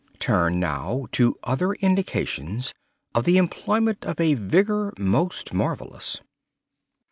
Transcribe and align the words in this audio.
_"Turn, 0.19 0.59
now, 0.59 1.05
to 1.11 1.35
other 1.43 1.73
indications 1.73 2.73
of 3.13 3.23
the 3.23 3.37
employment 3.37 4.03
of 4.03 4.19
a 4.19 4.33
vigor 4.33 4.95
most 4.97 5.53
marvellous. 5.53 6.21